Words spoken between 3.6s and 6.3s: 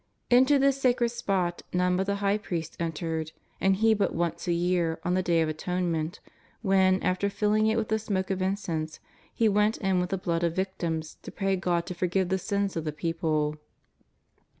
he but once a year on the Day of Atonement,